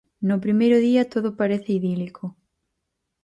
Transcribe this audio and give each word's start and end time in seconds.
No 0.29 0.35
primeiro 0.45 0.77
día 0.87 1.09
todo 1.13 1.37
parece 1.39 1.69
idílico. 1.79 2.25